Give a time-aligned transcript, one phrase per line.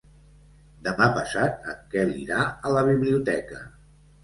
[0.87, 3.65] Demà passat en Quel irà a la biblioteca.